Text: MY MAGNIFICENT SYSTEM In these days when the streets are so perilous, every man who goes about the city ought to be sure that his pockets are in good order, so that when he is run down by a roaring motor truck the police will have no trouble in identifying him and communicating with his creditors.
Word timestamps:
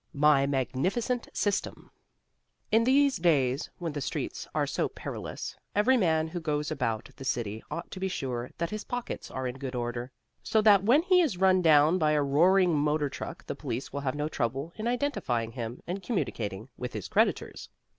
MY 0.15 0.47
MAGNIFICENT 0.47 1.29
SYSTEM 1.31 1.91
In 2.71 2.83
these 2.85 3.17
days 3.17 3.69
when 3.77 3.93
the 3.93 4.01
streets 4.01 4.47
are 4.55 4.65
so 4.65 4.89
perilous, 4.89 5.55
every 5.75 5.95
man 5.95 6.27
who 6.29 6.39
goes 6.39 6.71
about 6.71 7.11
the 7.17 7.23
city 7.23 7.61
ought 7.69 7.91
to 7.91 7.99
be 7.99 8.07
sure 8.07 8.49
that 8.57 8.71
his 8.71 8.83
pockets 8.83 9.29
are 9.29 9.45
in 9.45 9.59
good 9.59 9.75
order, 9.75 10.11
so 10.41 10.59
that 10.59 10.81
when 10.83 11.03
he 11.03 11.21
is 11.21 11.37
run 11.37 11.61
down 11.61 11.99
by 11.99 12.13
a 12.13 12.23
roaring 12.23 12.73
motor 12.75 13.09
truck 13.09 13.45
the 13.45 13.53
police 13.53 13.93
will 13.93 14.01
have 14.01 14.15
no 14.15 14.27
trouble 14.27 14.73
in 14.75 14.87
identifying 14.87 15.51
him 15.51 15.83
and 15.85 16.01
communicating 16.01 16.67
with 16.77 16.93
his 16.93 17.07
creditors. 17.07 17.69